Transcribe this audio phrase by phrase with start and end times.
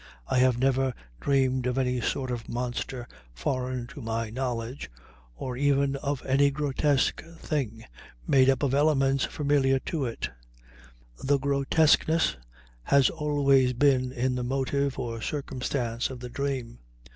[0.25, 4.89] I have never dreamed of any sort of monster foreign to my knowledge,
[5.35, 7.85] or even of any grotesque thing
[8.27, 10.31] made up of elements familiar to it;
[11.23, 12.35] the grotesqueness
[12.85, 16.79] has always been in the motive or circumstance of the dream.